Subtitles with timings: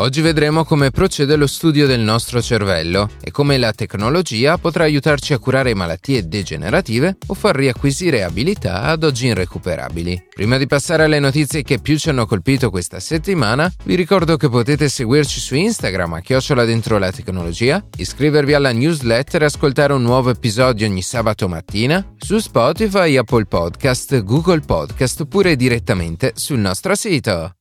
[0.00, 5.34] Oggi vedremo come procede lo studio del nostro cervello e come la tecnologia potrà aiutarci
[5.34, 10.28] a curare malattie degenerative o far riacquisire abilità ad oggi irrecuperabili.
[10.34, 14.48] Prima di passare alle notizie che più ci hanno colpito questa settimana, vi ricordo che
[14.48, 20.00] potete seguirci su Instagram a chiocciola dentro la tecnologia, iscrivervi alla newsletter e ascoltare un
[20.00, 26.94] nuovo episodio ogni sabato mattina su Spotify, Apple Podcast, Google Podcast oppure direttamente sul nostro
[26.94, 27.56] sito.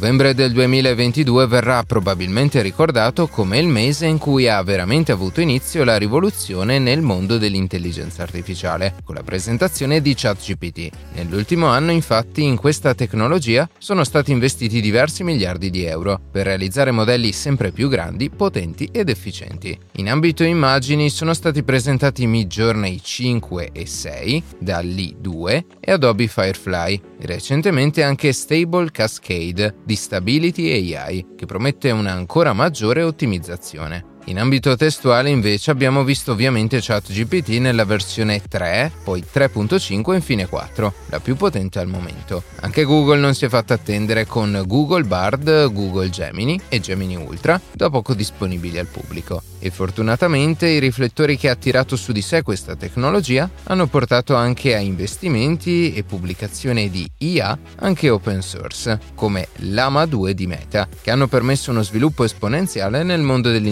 [0.00, 5.84] Novembre del 2022 verrà probabilmente ricordato come il mese in cui ha veramente avuto inizio
[5.84, 10.88] la rivoluzione nel mondo dell'intelligenza artificiale, con la presentazione di ChatGPT.
[11.16, 16.92] Nell'ultimo anno, infatti, in questa tecnologia sono stati investiti diversi miliardi di euro per realizzare
[16.92, 19.78] modelli sempre più grandi, potenti ed efficienti.
[19.96, 27.02] In ambito immagini sono stati presentati Midjourney 5 e 6, DALL-E 2 e Adobe Firefly,
[27.18, 34.18] e recentemente anche Stable Cascade di Stability AI, che promette una ancora maggiore ottimizzazione.
[34.30, 40.46] In ambito testuale invece abbiamo visto ovviamente ChatGPT nella versione 3, poi 3.5 e infine
[40.46, 42.44] 4, la più potente al momento.
[42.60, 47.60] Anche Google non si è fatta attendere con Google Bard, Google Gemini e Gemini Ultra,
[47.72, 52.42] da poco disponibili al pubblico e fortunatamente i riflettori che ha attirato su di sé
[52.42, 59.48] questa tecnologia hanno portato anche a investimenti e pubblicazione di IA anche open source, come
[59.56, 63.68] Lama 2 di Meta, che hanno permesso uno sviluppo esponenziale nel mondo delle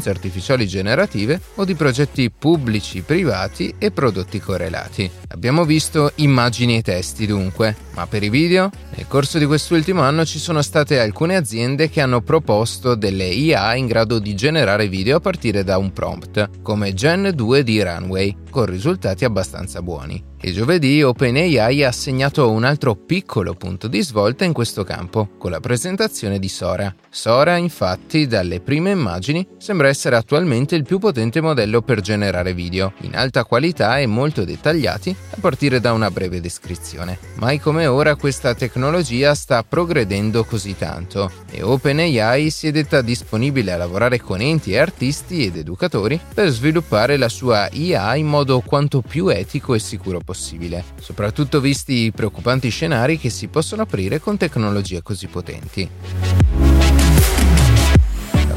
[0.00, 5.08] intelligenze artificiali generative o di progetti pubblici, privati e prodotti correlati.
[5.28, 8.70] Abbiamo visto immagini e testi dunque, ma per i video?
[8.96, 13.74] Nel corso di quest'ultimo anno ci sono state alcune aziende che hanno proposto delle IA
[13.74, 18.36] in grado di generare video a partire da un prompt, come Gen 2 di Runway,
[18.50, 20.29] con risultati abbastanza buoni.
[20.42, 25.50] E giovedì OpenAI ha assegnato un altro piccolo punto di svolta in questo campo, con
[25.50, 26.94] la presentazione di Sora.
[27.10, 32.94] Sora, infatti, dalle prime immagini, sembra essere attualmente il più potente modello per generare video,
[33.02, 37.18] in alta qualità e molto dettagliati, a partire da una breve descrizione.
[37.34, 43.72] Mai come ora questa tecnologia sta progredendo così tanto e OpenAI si è detta disponibile
[43.72, 49.02] a lavorare con enti artisti ed educatori per sviluppare la sua IA in modo quanto
[49.02, 54.20] più etico e sicuro possibile possibile, soprattutto visti i preoccupanti scenari che si possono aprire
[54.20, 55.88] con tecnologie così potenti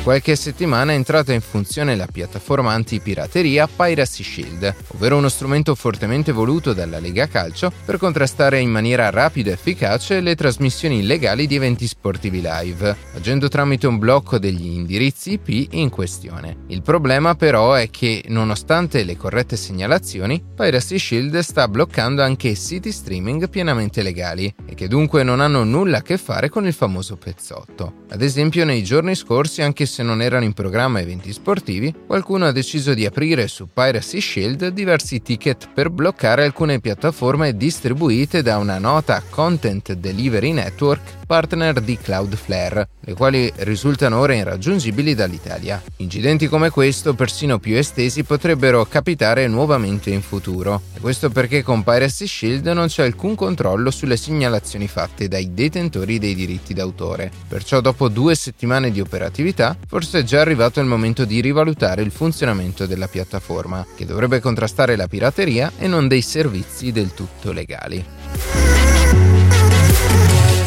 [0.03, 6.33] qualche settimana è entrata in funzione la piattaforma anti-pirateria Piracy Shield, ovvero uno strumento fortemente
[6.33, 11.55] voluto dalla Lega Calcio per contrastare in maniera rapida e efficace le trasmissioni illegali di
[11.55, 16.65] eventi sportivi live, agendo tramite un blocco degli indirizzi IP in questione.
[16.67, 22.91] Il problema però è che, nonostante le corrette segnalazioni, Piracy Shield sta bloccando anche siti
[22.91, 27.15] streaming pienamente legali e che dunque non hanno nulla a che fare con il famoso
[27.15, 28.01] pezzotto.
[28.09, 32.51] Ad esempio, nei giorni scorsi anche se non erano in programma eventi sportivi, qualcuno ha
[32.51, 38.79] deciso di aprire su Piracy Shield diversi ticket per bloccare alcune piattaforme distribuite da una
[38.79, 45.81] nota Content Delivery Network partner di Cloudflare, le quali risultano ora irraggiungibili dall'Italia.
[45.97, 50.81] Incidenti come questo, persino più estesi, potrebbero capitare nuovamente in futuro.
[50.93, 56.19] E questo perché con Piracy Shield non c'è alcun controllo sulle segnalazioni fatte dai detentori
[56.19, 57.31] dei diritti d'autore.
[57.47, 62.11] Perciò dopo due settimane di operatività, forse è già arrivato il momento di rivalutare il
[62.11, 68.05] funzionamento della piattaforma, che dovrebbe contrastare la pirateria e non dei servizi del tutto legali.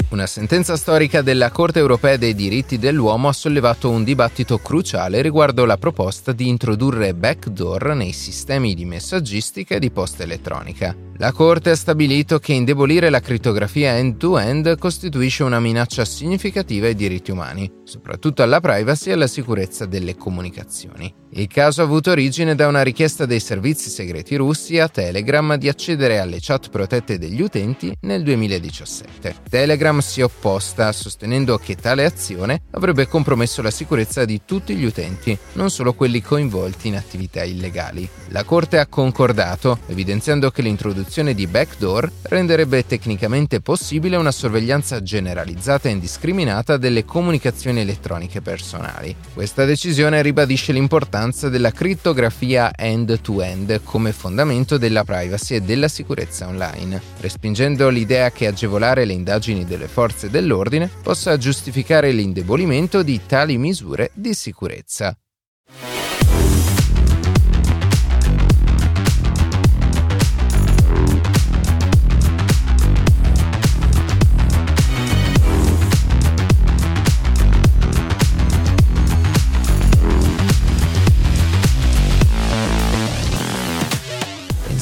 [0.09, 5.65] Una sentenza storica della Corte europea dei diritti dell'uomo ha sollevato un dibattito cruciale riguardo
[5.65, 10.97] la proposta di introdurre backdoor nei sistemi di messaggistica e di posta elettronica.
[11.19, 17.31] La Corte ha stabilito che indebolire la crittografia end-to-end costituisce una minaccia significativa ai diritti
[17.31, 21.11] umani, soprattutto alla privacy e alla sicurezza delle comunicazioni.
[21.31, 25.69] Il caso ha avuto origine da una richiesta dei servizi segreti russi a Telegram di
[25.69, 29.37] accedere alle chat protette degli utenti nel 2017.
[29.49, 34.85] Telegram si è opposta, sostenendo che tale azione avrebbe compromesso la sicurezza di tutti gli
[34.85, 38.07] utenti, non solo quelli coinvolti in attività illegali.
[38.29, 45.03] La Corte ha concordato, evidenziando che l'introduzione l'introduzione di backdoor renderebbe tecnicamente possibile una sorveglianza
[45.03, 49.15] generalizzata e indiscriminata delle comunicazioni elettroniche personali.
[49.33, 57.01] Questa decisione ribadisce l'importanza della crittografia end-to-end come fondamento della privacy e della sicurezza online,
[57.21, 64.11] respingendo l'idea che agevolare le indagini delle forze dell'ordine possa giustificare l'indebolimento di tali misure
[64.13, 65.17] di sicurezza.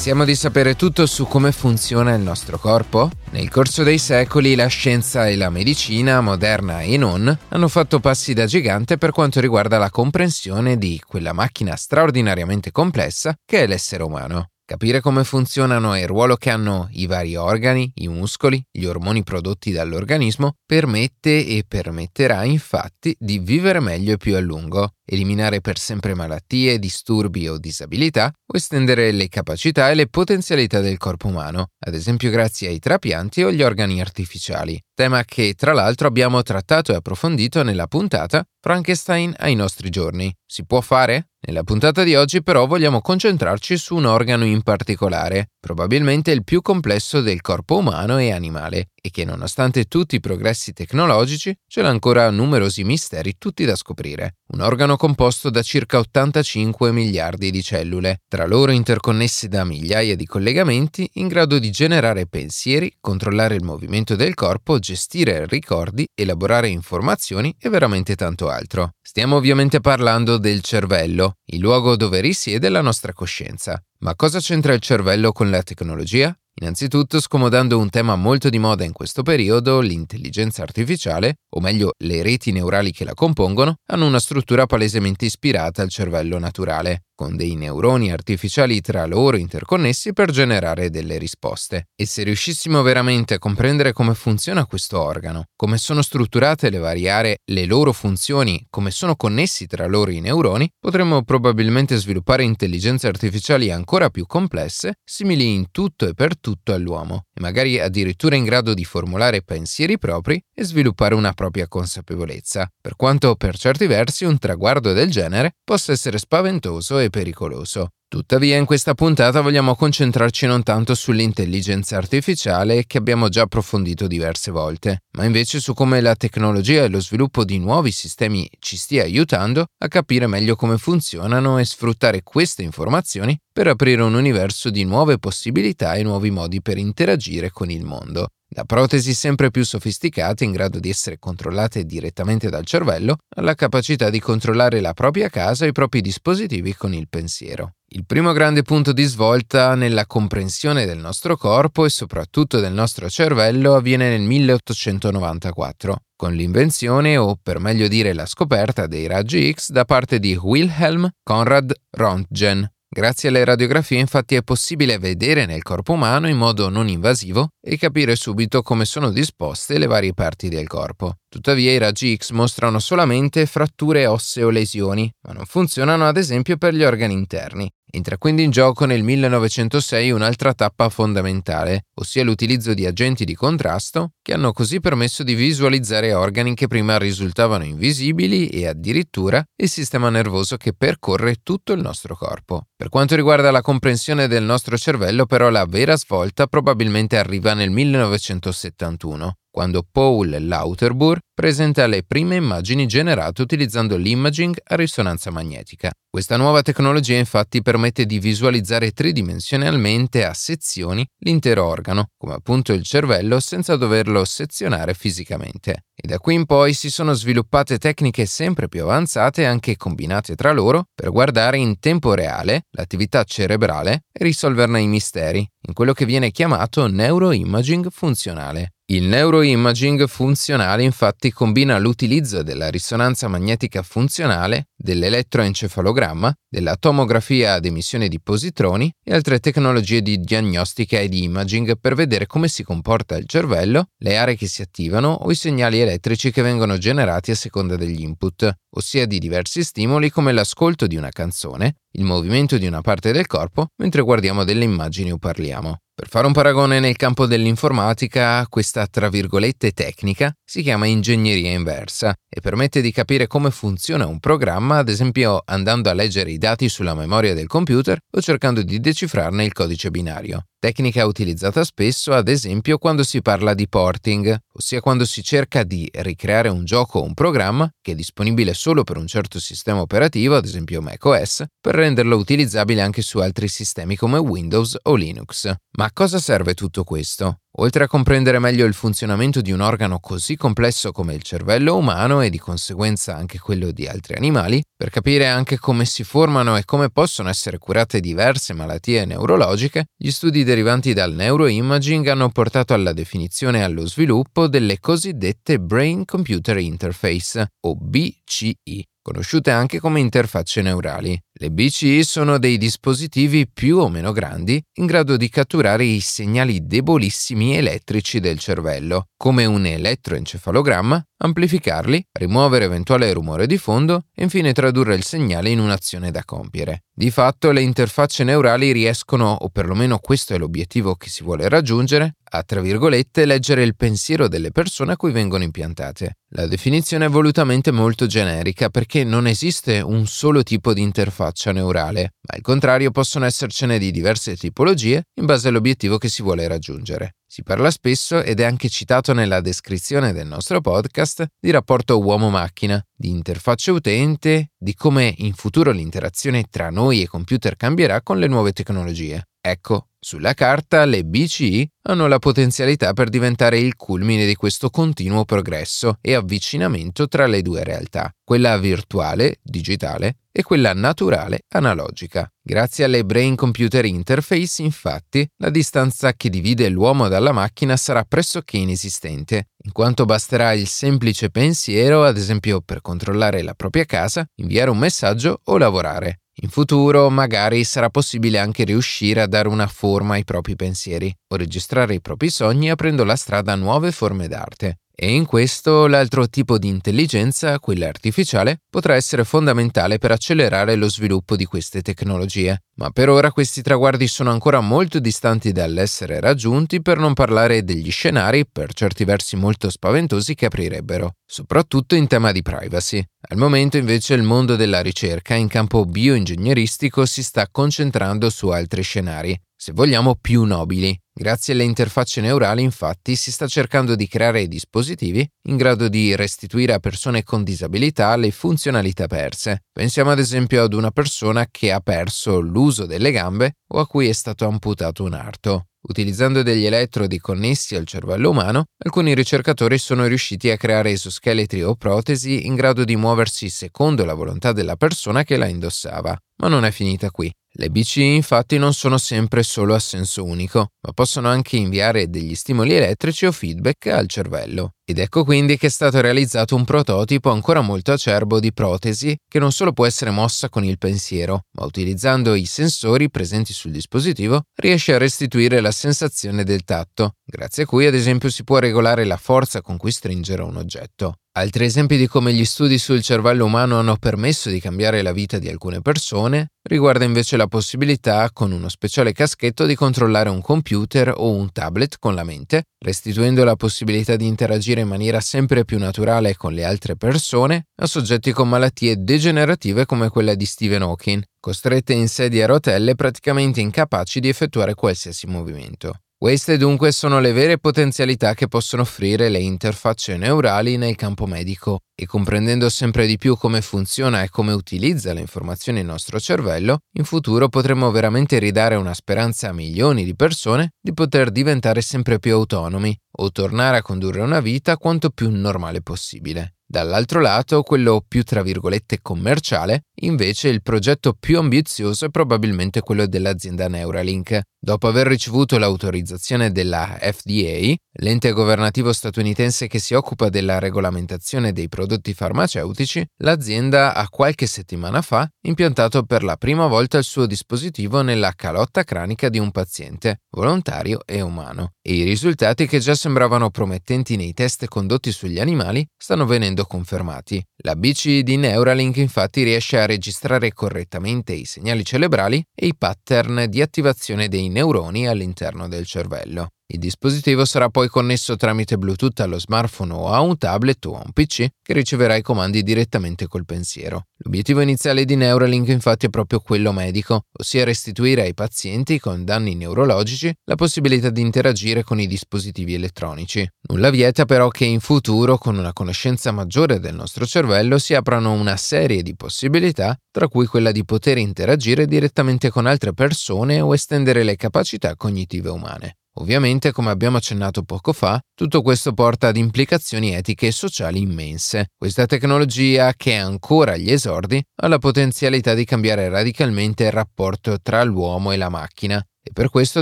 [0.05, 3.09] Pensiamo di sapere tutto su come funziona il nostro corpo?
[3.31, 8.35] Nel corso dei secoli la scienza e la medicina, moderna e non, hanno fatto passi
[8.35, 14.03] da gigante per quanto riguarda la comprensione di quella macchina straordinariamente complessa che è l'essere
[14.03, 14.51] umano.
[14.63, 19.23] Capire come funzionano e il ruolo che hanno i vari organi, i muscoli, gli ormoni
[19.23, 25.77] prodotti dall'organismo permette e permetterà infatti di vivere meglio e più a lungo, eliminare per
[25.77, 31.69] sempre malattie, disturbi o disabilità o estendere le capacità e le potenzialità del corpo umano,
[31.79, 36.91] ad esempio grazie ai trapianti o agli organi artificiali, tema che tra l'altro abbiamo trattato
[36.91, 40.35] e approfondito nella puntata Frankenstein ai nostri giorni.
[40.43, 41.29] Si può fare?
[41.47, 46.61] Nella puntata di oggi però vogliamo concentrarci su un organo in particolare, probabilmente il più
[46.61, 51.89] complesso del corpo umano e animale, e che nonostante tutti i progressi tecnologici ce l'ha
[51.89, 54.35] ancora numerosi misteri tutti da scoprire.
[54.49, 60.27] Un organo composto da circa 85 miliardi di cellule, tra loro interconnesse da migliaia di
[60.27, 67.55] collegamenti in grado di generare pensieri, controllare il movimento del corpo, gestire ricordi, elaborare informazioni
[67.59, 68.94] e veramente tanto altro.
[69.07, 73.79] Stiamo ovviamente parlando del cervello, il luogo dove risiede la nostra coscienza.
[73.99, 76.35] Ma cosa c'entra il cervello con la tecnologia?
[76.55, 82.23] Innanzitutto, scomodando un tema molto di moda in questo periodo, l'intelligenza artificiale, o meglio le
[82.23, 87.55] reti neurali che la compongono, hanno una struttura palesemente ispirata al cervello naturale con dei
[87.55, 91.87] neuroni artificiali tra loro interconnessi per generare delle risposte.
[91.95, 97.09] E se riuscissimo veramente a comprendere come funziona questo organo, come sono strutturate le varie
[97.09, 103.07] aree, le loro funzioni, come sono connessi tra loro i neuroni, potremmo probabilmente sviluppare intelligenze
[103.07, 108.43] artificiali ancora più complesse, simili in tutto e per tutto all'uomo, e magari addirittura in
[108.43, 114.25] grado di formulare pensieri propri e sviluppare una propria consapevolezza, per quanto per certi versi
[114.25, 117.89] un traguardo del genere possa essere spaventoso e pericoloso.
[118.07, 124.51] Tuttavia in questa puntata vogliamo concentrarci non tanto sull'intelligenza artificiale che abbiamo già approfondito diverse
[124.51, 129.03] volte, ma invece su come la tecnologia e lo sviluppo di nuovi sistemi ci stia
[129.03, 134.85] aiutando a capire meglio come funzionano e sfruttare queste informazioni per aprire un universo di
[134.85, 138.29] nuove possibilità e nuovi modi per interagire con il mondo.
[138.55, 144.09] Da protesi sempre più sofisticate in grado di essere controllate direttamente dal cervello, alla capacità
[144.09, 147.73] di controllare la propria casa e i propri dispositivi con il pensiero.
[147.87, 153.09] Il primo grande punto di svolta nella comprensione del nostro corpo e soprattutto del nostro
[153.09, 159.71] cervello avviene nel 1894, con l'invenzione o per meglio dire la scoperta dei raggi X
[159.71, 165.91] da parte di Wilhelm Conrad Röntgen, Grazie alle radiografie infatti è possibile vedere nel corpo
[165.91, 170.65] umano in modo non invasivo e capire subito come sono disposte le varie parti del
[170.67, 171.15] corpo.
[171.27, 176.55] Tuttavia i raggi X mostrano solamente fratture ossee o lesioni, ma non funzionano ad esempio
[176.55, 177.69] per gli organi interni.
[177.91, 184.11] Entra quindi in gioco nel 1906 un'altra tappa fondamentale, ossia l'utilizzo di agenti di contrasto
[184.21, 190.09] che hanno così permesso di visualizzare organi che prima risultavano invisibili e addirittura il sistema
[190.09, 192.67] nervoso che percorre tutto il nostro corpo.
[192.75, 197.69] Per quanto riguarda la comprensione del nostro cervello, però, la vera svolta probabilmente arriva nel
[197.69, 205.93] 1971, quando Paul Lauterbur presenta le prime immagini generate utilizzando l'imaging a risonanza magnetica.
[206.09, 212.83] Questa nuova tecnologia infatti permette di visualizzare tridimensionalmente a sezioni l'intero organo, come appunto il
[212.83, 215.85] cervello, senza doverlo sezionare fisicamente.
[215.95, 220.51] E da qui in poi si sono sviluppate tecniche sempre più avanzate anche combinate tra
[220.51, 226.03] loro per guardare in tempo reale l'attività cerebrale e risolverne i misteri, in quello che
[226.03, 228.74] viene chiamato neuroimaging funzionale.
[228.87, 238.07] Il neuroimaging funzionale infatti combina l'utilizzo della risonanza magnetica funzionale, dell'elettroencefalogramma, della tomografia ad emissione
[238.07, 243.17] di positroni e altre tecnologie di diagnostica e di imaging per vedere come si comporta
[243.17, 247.35] il cervello, le aree che si attivano o i segnali elettrici che vengono generati a
[247.35, 252.67] seconda degli input, ossia di diversi stimoli come l'ascolto di una canzone, il movimento di
[252.67, 255.79] una parte del corpo mentre guardiamo delle immagini o parliamo.
[255.97, 262.13] Per fare un paragone nel campo dell'informatica, questa tra virgolette tecnica si chiama ingegneria inversa
[262.27, 266.67] e permette di capire come funziona un programma, ad esempio andando a leggere i dati
[266.67, 272.27] sulla memoria del computer o cercando di decifrarne il codice binario tecnica utilizzata spesso ad
[272.27, 277.03] esempio quando si parla di porting, ossia quando si cerca di ricreare un gioco o
[277.03, 281.75] un programma che è disponibile solo per un certo sistema operativo, ad esempio macOS, per
[281.75, 285.53] renderlo utilizzabile anche su altri sistemi come Windows o Linux.
[285.77, 287.39] Ma a cosa serve tutto questo?
[287.57, 292.19] Oltre a comprendere meglio il funzionamento di un organo così complesso come il cervello umano
[292.19, 296.65] e di conseguenza anche quello di altri animali, per capire anche come si formano e
[296.65, 302.93] come possono essere curate diverse malattie neurologiche, gli studi derivanti dal neuroimaging hanno portato alla
[302.93, 310.61] definizione e allo sviluppo delle cosiddette Brain Computer Interface, o BCI, conosciute anche come interfacce
[310.61, 311.24] neurali.
[311.37, 316.65] Le BCI sono dei dispositivi più o meno grandi in grado di catturare i segnali
[316.65, 324.53] debolissimi elettrici del cervello, come un elettroencefalogramma, amplificarli, rimuovere eventuale rumore di fondo e infine
[324.53, 326.83] tradurre il segnale in un'azione da compiere.
[326.93, 332.15] Di fatto le interfacce neurali riescono, o perlomeno questo è l'obiettivo che si vuole raggiungere,
[332.23, 336.19] a tra virgolette leggere il pensiero delle persone a cui vengono impiantate.
[336.29, 341.51] La definizione è volutamente molto generica perché non esiste un solo tipo di interfaccia faccia
[341.51, 346.47] neurale, ma al contrario possono essercene di diverse tipologie in base all'obiettivo che si vuole
[346.47, 347.15] raggiungere.
[347.25, 352.79] Si parla spesso, ed è anche citato nella descrizione del nostro podcast, di rapporto uomo-macchina,
[352.95, 358.27] di interfaccia utente, di come in futuro l'interazione tra noi e computer cambierà con le
[358.27, 359.27] nuove tecnologie.
[359.41, 365.25] Ecco, sulla carta le BCI hanno la potenzialità per diventare il culmine di questo continuo
[365.25, 372.31] progresso e avvicinamento tra le due realtà, quella virtuale, digitale, e quella naturale, analogica.
[372.39, 378.57] Grazie alle Brain Computer Interface, infatti, la distanza che divide l'uomo dalla macchina sarà pressoché
[378.57, 384.69] inesistente, in quanto basterà il semplice pensiero, ad esempio per controllare la propria casa, inviare
[384.69, 386.19] un messaggio o lavorare.
[386.41, 391.35] In futuro magari sarà possibile anche riuscire a dare una forma ai propri pensieri o
[391.35, 394.79] registrare i propri sogni aprendo la strada a nuove forme d'arte.
[394.97, 400.89] E in questo l'altro tipo di intelligenza, quella artificiale, potrà essere fondamentale per accelerare lo
[400.89, 402.63] sviluppo di queste tecnologie.
[402.75, 407.91] Ma per ora questi traguardi sono ancora molto distanti dall'essere raggiunti per non parlare degli
[407.91, 413.03] scenari, per certi versi molto spaventosi, che aprirebbero, soprattutto in tema di privacy.
[413.27, 418.81] Al momento invece il mondo della ricerca in campo bioingegneristico si sta concentrando su altri
[418.81, 420.97] scenari, se vogliamo più nobili.
[421.17, 426.73] Grazie alle interfacce neurali, infatti, si sta cercando di creare dispositivi in grado di restituire
[426.73, 429.63] a persone con disabilità le funzionalità perse.
[429.71, 434.09] Pensiamo ad esempio ad una persona che ha perso l'uso delle gambe o a cui
[434.09, 435.67] è stato amputato un arto.
[435.87, 441.75] Utilizzando degli elettrodi connessi al cervello umano, alcuni ricercatori sono riusciti a creare esoscheletri o
[441.75, 446.17] protesi in grado di muoversi secondo la volontà della persona che la indossava.
[446.37, 447.31] Ma non è finita qui.
[447.57, 452.35] Le BCI infatti non sono sempre solo a senso unico, ma possono anche inviare degli
[452.35, 454.71] stimoli elettrici o feedback al cervello.
[454.87, 459.39] Ed ecco quindi che è stato realizzato un prototipo ancora molto acerbo di protesi che
[459.39, 464.43] non solo può essere mossa con il pensiero, ma utilizzando i sensori presenti sul dispositivo
[464.53, 469.05] riesce a restituire la sensazione del tatto, grazie a cui ad esempio si può regolare
[469.05, 471.15] la forza con cui stringere un oggetto.
[471.37, 475.37] Altri esempi di come gli studi sul cervello umano hanno permesso di cambiare la vita
[475.37, 481.13] di alcune persone riguarda invece la possibilità, con uno speciale caschetto, di controllare un computer
[481.13, 485.77] o un tablet con la mente, restituendo la possibilità di interagire in maniera sempre più
[485.77, 491.21] naturale con le altre persone a soggetti con malattie degenerative come quella di Stephen Hawking,
[491.41, 495.99] costrette in sedia a rotelle praticamente incapaci di effettuare qualsiasi movimento.
[496.17, 501.81] Queste dunque sono le vere potenzialità che possono offrire le interfacce neurali nel campo medico
[501.93, 506.79] e comprendendo sempre di più come funziona e come utilizza le informazioni il nostro cervello,
[506.93, 512.17] in futuro potremo veramente ridare una speranza a milioni di persone di poter diventare sempre
[512.17, 516.54] più autonomi o tornare a condurre una vita quanto più normale possibile.
[516.75, 523.07] Dall'altro lato, quello più tra virgolette commerciale, invece il progetto più ambizioso è probabilmente quello
[523.07, 524.41] dell'azienda Neuralink.
[524.59, 531.69] Dopo aver ricevuto l'autorizzazione della FDA, l'ente governativo statunitense che si occupa della regolamentazione dei
[531.69, 538.01] prodotti farmaceutici, l'azienda ha qualche settimana fa impiantato per la prima volta il suo dispositivo
[538.01, 541.73] nella calotta cranica di un paziente, volontario e umano.
[541.81, 547.43] E i risultati che già sembravano promettenti nei test condotti sugli animali stanno venendo confermati.
[547.63, 553.45] La BC di Neuralink infatti riesce a registrare correttamente i segnali cerebrali e i pattern
[553.49, 556.49] di attivazione dei neuroni all'interno del cervello.
[556.67, 561.03] Il dispositivo sarà poi connesso tramite Bluetooth allo smartphone o a un tablet o a
[561.05, 564.07] un PC che riceverà i comandi direttamente col pensiero.
[564.17, 569.53] L'obiettivo iniziale di Neuralink infatti è proprio quello medico, ossia restituire ai pazienti con danni
[569.53, 573.47] neurologici la possibilità di interagire con i dispositivi elettronici.
[573.69, 578.31] Nulla vieta però che in futuro, con una conoscenza maggiore del nostro cervello, si aprano
[578.31, 583.71] una serie di possibilità, tra cui quella di poter interagire direttamente con altre persone o
[583.71, 585.97] estendere le capacità cognitive umane.
[586.17, 591.71] Ovviamente, come abbiamo accennato poco fa, tutto questo porta ad implicazioni etiche e sociali immense.
[591.77, 597.59] Questa tecnologia, che è ancora agli esordi, ha la potenzialità di cambiare radicalmente il rapporto
[597.61, 599.81] tra l'uomo e la macchina e per questo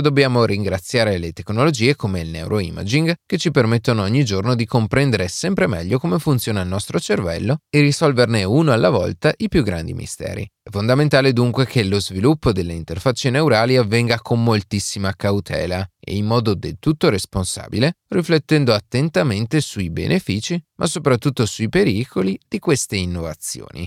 [0.00, 5.66] dobbiamo ringraziare le tecnologie come il neuroimaging che ci permettono ogni giorno di comprendere sempre
[5.66, 10.50] meglio come funziona il nostro cervello e risolverne uno alla volta i più grandi misteri.
[10.62, 16.24] È fondamentale dunque che lo sviluppo delle interfacce neurali avvenga con moltissima cautela e in
[16.24, 23.86] modo del tutto responsabile, riflettendo attentamente sui benefici, ma soprattutto sui pericoli di queste innovazioni.